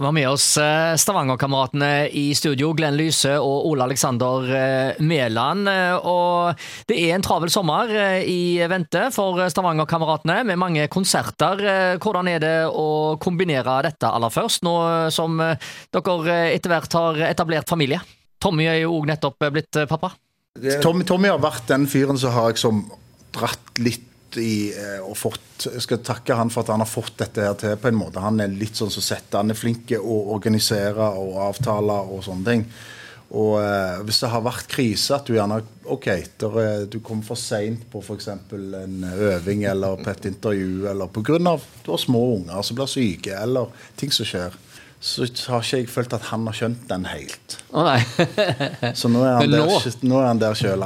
vi 0.00 0.06
har 0.06 0.12
med 0.12 0.28
oss 0.30 0.56
eh, 0.58 0.94
Stavanger-kameratene 0.96 2.08
i 2.16 2.30
studio, 2.34 2.70
Glenn 2.72 2.96
Lyse 2.96 3.34
og 3.36 3.66
Ole 3.68 3.84
Alexander 3.84 4.46
eh, 4.56 5.00
Mæland. 5.04 5.68
Eh, 5.68 6.08
og 6.08 6.56
det 6.88 6.96
er 7.02 7.14
en 7.14 7.24
travel 7.24 7.52
sommer 7.52 7.92
i 8.24 8.62
vente 8.70 9.06
for 9.12 9.42
Stavanger-kameratene, 9.52 10.40
med 10.48 10.60
mange 10.60 10.88
konserter. 10.92 11.60
Hvordan 12.00 12.32
er 12.32 12.40
det 12.40 12.54
å 12.72 13.18
kombinere 13.20 13.76
dette 13.90 14.08
aller 14.08 14.32
først, 14.32 14.64
nå 14.64 14.74
som 15.12 15.36
dere 15.40 16.40
etter 16.54 16.72
hvert 16.72 16.96
har 16.96 17.24
etablert 17.28 17.68
familie? 17.68 18.00
Tommy 18.40 18.70
er 18.72 18.80
jo 18.82 18.96
òg 18.96 19.10
nettopp 19.10 19.50
blitt 19.52 19.82
pappa. 19.90 20.14
Tommy, 20.80 21.04
Tommy 21.04 21.28
har 21.28 21.42
vært 21.44 21.68
den 21.68 21.84
fyren 21.90 22.18
som 22.18 22.32
har 22.34 22.54
liksom 22.54 22.86
dratt 23.36 23.84
litt 23.84 24.09
i 24.38 24.70
eh, 24.76 25.00
og 25.02 25.16
fått 25.18 25.66
Jeg 25.66 25.82
skal 25.84 26.00
takke 26.04 26.36
han 26.38 26.52
for 26.52 26.64
at 26.64 26.70
han 26.72 26.80
har 26.80 26.88
fått 26.88 27.18
dette 27.20 27.42
her 27.44 27.56
til 27.60 27.74
på 27.80 27.90
en 27.90 27.98
måte. 27.98 28.22
Han 28.22 28.40
er 28.40 28.52
litt 28.52 28.78
sånn 28.78 28.92
som 28.92 29.04
setter. 29.04 29.42
Han 29.42 29.52
er 29.52 29.58
flink 29.58 29.82
til 29.90 30.00
å 30.00 30.16
organisere 30.36 31.10
og 31.20 31.36
avtale 31.50 31.98
og 32.08 32.22
sånne 32.24 32.46
ting. 32.46 32.64
Og 33.30 33.60
eh, 33.60 34.00
hvis 34.06 34.22
det 34.24 34.30
har 34.32 34.42
vært 34.42 34.70
krise, 34.72 35.14
at 35.14 35.28
du 35.28 35.36
gjerne 35.36 35.60
OK, 35.90 36.08
der, 36.40 36.86
du 36.90 36.98
kom 37.04 37.20
for 37.26 37.38
seint 37.38 37.84
på 37.92 38.00
f.eks. 38.02 38.30
en 38.32 39.04
øving 39.10 39.66
eller 39.70 40.00
på 40.00 40.10
et 40.10 40.30
intervju, 40.32 40.88
eller 40.90 41.12
pga. 41.12 41.38
du 41.38 41.92
har 41.92 42.02
små 42.02 42.24
unger 42.38 42.64
som 42.66 42.80
blir 42.80 42.90
syke, 42.90 43.36
eller 43.36 43.70
ting 44.00 44.10
som 44.14 44.26
skjer 44.26 44.56
så 45.00 45.24
har 45.48 45.64
ikke 45.64 45.78
jeg 45.78 45.88
følt 45.88 46.12
at 46.12 46.26
han 46.28 46.42
har 46.44 46.56
skjønt 46.56 46.82
den 46.90 47.06
helt. 47.08 47.54
Oh, 47.72 47.88
så 49.00 49.08
nå 49.08 49.22
er 49.24 49.38
han, 49.38 49.54
der, 49.54 49.94
nå 50.04 50.18
er 50.20 50.26
han 50.28 50.42
der 50.42 50.58
sjøl. 50.58 50.84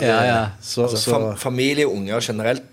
Ja, 0.00 0.16
ja. 0.24 0.38
Altså, 0.56 0.88
så. 0.96 1.20
familie 1.36 1.84
og 1.84 1.98
unger 1.98 2.24
generelt 2.24 2.64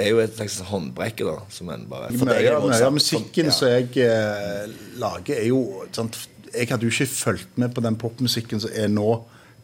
er 0.00 0.08
jo 0.14 0.22
et 0.22 0.38
slags 0.38 0.56
håndbrekke, 0.70 1.26
da. 1.28 1.36
Som 1.52 1.68
en 1.74 1.84
bare 1.90 2.08
Mye 2.16 2.54
av 2.56 2.94
musikken 2.94 3.52
som 3.52 3.68
jeg 3.68 3.92
eh, 4.06 4.72
lager, 5.02 5.36
er 5.36 5.50
jo 5.50 5.84
sant, 5.92 6.16
Jeg 6.54 6.66
hadde 6.72 6.88
jo 6.88 6.90
ikke 6.90 7.06
fulgt 7.12 7.60
med 7.60 7.76
på 7.76 7.84
den 7.84 8.00
popmusikken 8.00 8.62
som 8.64 8.72
er 8.74 8.88
nå, 8.90 9.10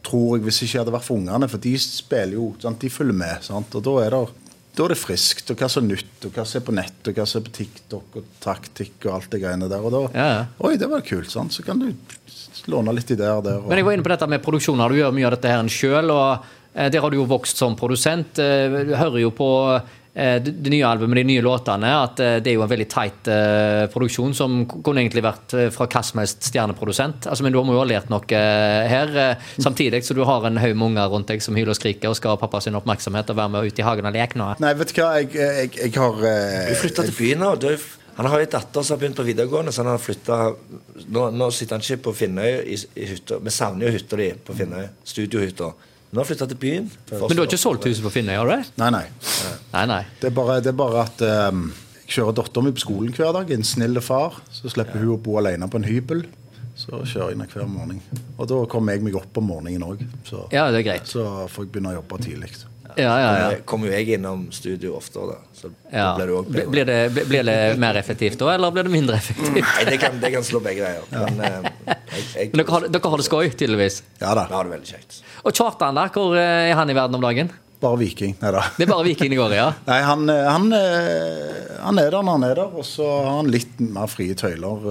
tror 0.05 0.37
jeg, 0.37 0.45
hvis 0.45 0.61
ikke 0.61 0.75
jeg 0.75 0.83
hadde 0.85 0.93
vært 0.93 1.07
for 1.09 1.17
ungene. 1.17 1.49
For 1.51 1.63
de 1.63 1.73
spiller 1.81 2.37
jo, 2.37 2.51
sant, 2.61 2.79
de 2.79 2.93
følger 2.93 3.17
med. 3.17 3.41
Sant, 3.49 3.73
og 3.75 3.83
da 3.83 3.95
er 4.05 4.13
det 4.13 4.21
da 4.77 4.85
er 4.85 4.93
det 4.93 4.99
friskt. 5.01 5.49
Og 5.51 5.59
hva 5.59 5.69
som 5.71 5.85
er 5.85 5.95
nytt, 5.95 6.27
og 6.27 6.35
hva 6.35 6.45
som 6.45 6.59
er 6.59 6.65
på 6.67 6.75
nett, 6.77 6.99
og 7.09 7.17
hva 7.17 7.25
som 7.29 7.41
er 7.41 7.47
på 7.47 7.55
TikTok 7.57 8.19
og 8.19 8.27
taktikk 8.43 9.07
og 9.07 9.15
alt 9.15 9.31
det 9.33 9.41
greiene 9.41 9.69
der. 9.71 9.81
Og 9.81 9.93
da 9.93 10.03
ja, 10.13 10.27
ja. 10.35 10.43
Oi, 10.67 10.75
det 10.79 10.89
var 10.91 11.05
kult. 11.07 11.31
sant? 11.33 11.55
Så 11.55 11.65
kan 11.65 11.81
du 11.81 11.89
låne 12.69 12.93
litt 12.95 13.11
ideer 13.13 13.41
der. 13.45 13.61
Og... 13.63 13.71
Men 13.71 13.81
jeg 13.81 13.87
var 13.87 13.97
inne 13.97 14.05
på 14.05 14.13
dette 14.13 14.29
med 14.29 14.43
produksjoner. 14.45 14.93
Du 14.93 15.01
gjør 15.01 15.15
mye 15.17 15.29
av 15.29 15.37
dette 15.37 15.53
her 15.53 15.71
sjøl. 15.73 16.13
Og 16.13 16.49
eh, 16.73 16.91
der 16.93 17.03
har 17.03 17.13
du 17.13 17.19
jo 17.19 17.29
vokst 17.29 17.61
som 17.63 17.77
produsent. 17.79 18.41
Eh, 18.43 18.81
du 18.89 18.93
hører 18.93 19.21
jo 19.23 19.33
på 19.35 19.49
det 20.17 20.71
nye 20.73 20.85
albumet, 20.87 21.19
de 21.19 21.25
nye 21.29 21.43
låtene, 21.45 21.91
at 22.03 22.21
eh, 22.23 22.37
det 22.41 22.51
er 22.51 22.55
jo 22.57 22.63
en 22.65 22.71
veldig 22.71 22.87
tight 22.89 23.29
uh, 23.29 23.83
produksjon 23.93 24.33
som 24.37 24.55
kunne 24.67 25.03
egentlig 25.03 25.21
vært 25.25 25.53
fra 25.75 25.85
hva 25.85 26.01
som 26.05 26.21
helst 26.21 26.47
stjerneprodusent. 26.49 27.27
Altså, 27.29 27.45
men 27.45 27.53
du 27.53 27.59
må 27.61 27.75
jo 27.75 27.83
ha 27.83 27.87
lært 27.89 28.09
noe 28.13 28.41
her, 28.91 29.13
samtidig 29.59 30.01
så 30.05 30.15
du 30.17 30.23
har 30.27 30.47
en 30.47 30.59
haug 30.61 30.73
med 30.73 30.91
unger 30.91 31.13
rundt 31.13 31.29
deg 31.31 31.43
som 31.43 31.57
hyler 31.57 31.73
og 31.73 31.79
skriker 31.79 32.11
og 32.11 32.17
skal 32.17 32.35
ha 32.35 32.41
pappa 32.41 32.61
sin 32.63 32.77
oppmerksomhet 32.79 33.29
og 33.33 33.39
være 33.39 33.53
med 33.53 33.69
ut 33.69 33.79
i 33.79 33.85
hagen 33.85 34.09
og 34.09 34.17
leke 34.17 34.39
nå. 34.39 34.49
Nei, 34.63 34.73
vet 34.79 34.93
du 34.93 35.01
hva, 35.01 35.13
jeg, 35.21 35.31
jeg, 35.37 35.71
jeg 35.83 35.95
har 35.97 36.19
Du 36.19 36.75
flytta 36.81 37.07
til 37.07 37.17
byen 37.17 37.43
nå. 37.43 37.53
Du, 37.61 37.69
han 38.17 38.25
har 38.25 38.39
en 38.39 38.49
datter 38.49 38.81
som 38.81 38.95
har 38.95 39.01
begynt 39.03 39.19
på 39.19 39.27
videregående, 39.27 39.71
så 39.71 39.83
han 39.83 39.91
har 39.91 40.01
flytta 40.01 40.37
nå, 41.05 41.27
nå, 41.37 41.51
sitter 41.53 41.77
han 41.77 41.85
ikke 41.85 42.07
på 42.07 42.15
Finnøy 42.23 42.63
i, 42.65 42.77
i 42.97 43.11
hytta. 43.11 43.37
Vi 43.45 43.53
savner 43.53 43.85
jo 43.85 43.93
hytta 43.93 44.17
di 44.17 44.31
på 44.47 44.55
Finnøy. 44.57 44.87
Studiohytta. 45.05 45.69
Nå 46.07 46.21
har 46.21 46.23
jeg 46.23 46.29
flytta 46.31 46.47
til 46.53 46.59
byen. 46.61 46.85
Men 47.11 47.35
du 47.35 47.41
har 47.41 47.49
ikke 47.49 47.59
solgt 47.59 47.85
huset 47.89 48.05
på 48.05 48.13
Finnøy? 48.13 48.37
har 48.37 48.47
du 48.47 48.53
det? 48.53 48.71
Nei, 48.79 48.87
nei. 48.95 49.03
nei, 49.73 49.85
nei. 49.91 50.01
Det, 50.21 50.29
er 50.29 50.35
bare, 50.37 50.61
det 50.63 50.71
er 50.71 50.77
bare 50.79 51.03
at 51.03 51.23
um, 51.51 51.65
jeg 52.05 52.15
kjører 52.15 52.37
dattera 52.37 52.63
mi 52.63 52.71
på 52.71 52.83
skolen 52.85 53.15
hver 53.17 53.33
dag. 53.35 53.51
En 53.51 53.67
snill 53.67 53.99
far. 54.05 54.39
Så 54.55 54.71
slipper 54.71 55.01
ja. 55.01 55.03
hun 55.03 55.17
å 55.17 55.21
bo 55.23 55.35
alene 55.41 55.67
på 55.67 55.81
en 55.81 55.87
hybel. 55.89 56.23
Så 56.77 57.01
kjører 57.01 57.31
jeg 57.31 57.37
henne 57.39 57.47
hver 57.49 57.69
morgen. 57.71 58.01
Og 58.37 58.49
da 58.51 58.63
kommer 58.69 58.93
jeg 58.93 59.05
meg 59.07 59.17
opp 59.17 59.37
om 59.41 59.47
morgenen 59.49 59.85
òg. 59.87 60.03
Så, 60.27 60.45
ja, 60.53 60.67
det 60.73 60.83
er 60.83 60.89
greit. 60.91 61.09
så 61.09 61.47
får 61.49 61.65
jeg 61.65 61.73
begynne 61.73 61.95
å 61.95 61.99
jobbe 61.99 62.19
tidlig. 62.21 62.51
Ja, 62.97 63.19
ja, 63.21 63.31
ja. 63.37 63.57
Kommer 63.65 63.91
jo 63.91 63.93
jeg 63.93 64.15
innom 64.17 64.47
studio 64.53 64.95
oftere, 64.97 65.35
da. 65.35 65.57
Så 65.57 65.69
ja. 65.91 66.07
blir, 66.17 66.29
det 66.29 66.35
også 66.37 66.53
blir, 66.73 66.87
det, 66.87 67.25
blir, 67.29 67.43
det, 67.45 67.57
mer 67.81 67.97
effektivt 67.99 68.39
da, 68.41 68.49
eller 68.55 68.73
blir 68.73 68.87
det 68.87 68.93
mindre 68.93 69.19
effektivt? 69.19 69.59
Nei, 69.61 69.83
det 69.85 69.99
kan, 70.01 70.17
det 70.21 70.31
kan 70.33 70.45
slå 70.45 70.61
begge 70.65 70.85
veier. 70.85 71.05
Men, 71.13 71.43
eh, 71.45 71.69
jeg, 71.85 72.23
jeg, 72.23 72.49
Men 72.55 72.63
dere, 72.63 72.73
har, 72.73 72.87
dere, 72.89 73.11
har, 73.13 73.21
det 73.21 73.27
skøy, 73.27 73.51
tydeligvis? 73.53 73.99
Ja 74.21 74.33
da. 74.33 74.47
Det 74.49 74.57
har 74.57 74.69
det 74.69 74.75
veldig 74.77 74.89
kjekt. 74.89 75.19
Og 75.43 75.53
Kjartan, 75.53 75.99
der, 75.99 76.13
Hvor 76.15 76.37
eh, 76.37 76.71
er 76.71 76.77
han 76.79 76.93
i 76.93 76.97
verden 76.97 77.19
om 77.19 77.27
dagen? 77.27 77.53
Bare 77.83 78.01
Viking. 78.01 78.33
Nei 78.41 78.55
da. 78.55 78.65
Det 78.79 78.87
er 78.87 78.91
bare 78.95 79.05
Viking 79.05 79.33
det 79.33 79.39
går 79.43 79.53
i, 79.53 79.61
ja? 79.61 79.69
Nei, 79.91 80.01
han, 80.07 80.25
eh, 80.33 80.43
han, 80.49 80.67
han, 81.85 82.01
er 82.01 82.09
der 82.17 82.17
når 82.17 82.33
han 82.39 82.49
er 82.49 82.59
der, 82.63 82.81
og 82.81 82.87
så 82.87 83.11
har 83.11 83.31
han 83.43 83.53
litt 83.53 83.77
mer 83.83 84.09
frie 84.09 84.37
tøyler. 84.37 84.89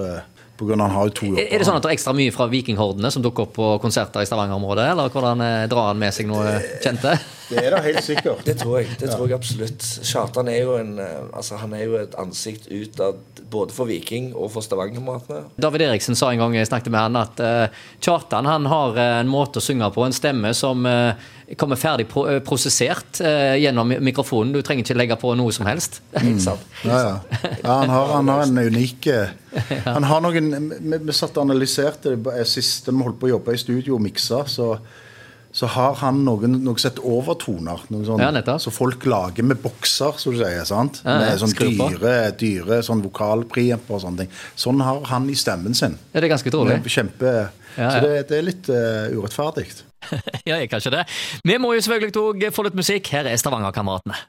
På 0.57 0.69
grunn 0.69 0.81
av 0.81 0.89
han 0.89 0.97
har 0.97 1.09
jo 1.11 1.17
to 1.21 1.31
jobber. 1.31 1.49
Er 1.53 1.61
det 1.61 1.69
sånn 1.69 1.79
at 1.79 1.85
det 1.85 1.91
er 1.93 1.99
ekstra 1.99 2.15
mye 2.17 2.35
fra 2.35 2.47
vikinghordene 2.49 3.11
som 3.13 3.25
dukker 3.25 3.49
opp 3.49 3.57
på 3.59 3.71
konserter 3.83 4.25
i 4.25 4.29
Stavanger-området? 4.29 4.87
Eller 4.95 5.13
hvordan 5.13 5.43
drar 5.69 5.91
han 5.93 6.01
med 6.01 6.17
seg 6.17 6.31
noe 6.31 6.59
kjente? 6.85 7.17
Det 7.51 7.63
er 7.63 7.75
det 7.77 7.83
helt 7.85 8.05
sikkert. 8.05 8.45
Det 8.47 8.57
tror 8.61 8.81
jeg 8.81 8.97
det 9.01 9.11
tror 9.13 9.29
jeg 9.29 9.37
absolutt. 9.39 9.87
Kjartan 10.03 10.51
er 10.51 10.63
jo, 10.65 10.77
en, 10.81 10.97
altså, 11.01 11.61
han 11.61 11.75
er 11.77 11.85
jo 11.87 11.99
et 12.01 12.17
ansikt 12.19 12.67
utad 12.73 13.21
både 13.51 13.75
for 13.75 13.89
Viking 13.89 14.33
og 14.35 14.51
for 14.55 14.65
Stavanger-kameratene. 14.65 15.47
David 15.63 15.87
Eriksen 15.87 16.19
sa 16.19 16.33
en 16.33 16.43
gang 16.43 16.57
jeg 16.57 16.69
snakket 16.69 16.93
med 16.93 17.01
han 17.05 17.19
at 17.21 17.43
uh, 17.43 17.87
Kjartan 18.03 18.49
han 18.49 18.67
har 18.71 18.99
uh, 18.99 19.07
en 19.21 19.31
måte 19.31 19.61
å 19.61 19.65
synge 19.65 19.89
på, 19.95 20.05
en 20.07 20.17
stemme 20.17 20.53
som 20.57 20.87
uh, 20.89 21.15
kommer 21.59 21.79
ferdig 21.79 22.09
pro 22.11 22.25
prosessert 22.43 23.21
gjennom 23.23 23.93
mikrofonen. 24.03 24.51
Du 24.57 24.65
trenger 24.67 24.83
ikke 24.83 24.97
legge 24.99 25.17
på 25.21 25.31
noe 25.39 25.55
som 25.55 25.69
helst. 25.69 26.01
Mm. 26.27 26.41
ja, 26.43 26.97
ja. 26.99 27.41
ja 27.63 27.75
han, 27.81 27.91
har, 27.91 28.09
han, 28.11 28.29
har, 28.29 28.43
en 28.43 28.59
unik 28.59 29.07
Han 29.85 30.05
har 30.05 30.23
noen 30.25 30.49
Vi, 30.75 30.99
vi 30.99 31.15
satt 31.15 31.37
og 31.39 31.45
analyserte 31.47 32.17
det 32.17 32.47
sist 32.51 32.89
vi 32.89 32.97
holdt 32.99 33.21
på 33.21 33.29
å 33.29 33.37
jobbe 33.37 33.55
i 33.55 33.61
studio 33.61 33.95
og 33.95 34.03
miksa. 34.03 34.43
så 34.51 34.73
så 35.57 35.69
har 35.73 35.95
han 36.03 36.19
noen 36.27 36.59
noe 36.67 36.81
sett 36.81 36.99
overtoner. 37.01 37.87
Noen 37.89 38.05
sånn, 38.05 38.21
ja, 38.21 38.57
så 38.61 38.73
folk 38.75 39.07
lager 39.09 39.47
med 39.47 39.63
bokser, 39.63 40.19
som 40.21 40.35
du 40.35 40.43
sier. 40.43 40.67
sant? 40.69 41.01
Ja, 41.07 41.17
med 41.23 41.41
sånn 41.41 41.55
dyre, 41.57 42.17
dyre 42.37 42.83
sånn 42.85 43.01
vokalpreamper 43.07 43.97
og 43.97 44.03
sånne 44.05 44.25
ting. 44.27 44.35
Sånn 44.53 44.85
har 44.85 45.01
han 45.09 45.31
i 45.33 45.39
stemmen 45.39 45.77
sin. 45.79 45.97
Ja, 46.13 46.21
det 46.21 46.29
er 46.29 46.35
ganske 46.37 46.53
trolig. 46.53 46.77
Kjempe, 46.93 47.33
ja, 47.77 47.91
så 47.91 48.05
det, 48.05 48.13
det, 48.29 48.37
er 48.37 48.45
litt 48.45 48.69
uh, 48.73 49.09
urettferdig. 49.17 49.67
ja, 50.49 50.61
kanskje 50.71 50.93
det. 50.93 51.05
Vi 51.49 51.57
må 51.61 51.73
jo 51.77 51.85
selvfølgelig 51.85 52.21
òg 52.21 52.47
få 52.55 52.67
litt 52.69 52.77
musikk. 52.79 53.09
Her 53.17 53.29
er 53.29 53.41
Stavangerkameratene. 53.41 54.21